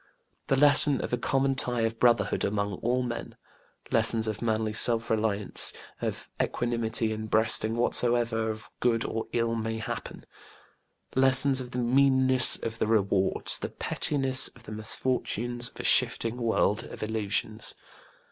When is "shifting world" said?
15.83-16.83